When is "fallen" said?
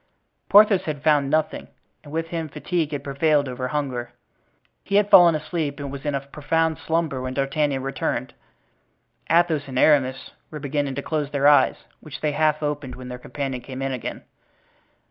5.11-5.35